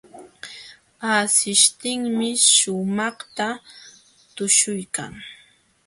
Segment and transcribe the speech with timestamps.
[1.13, 3.47] Asishtinmi shumaqta
[4.35, 5.13] tuśhuykan.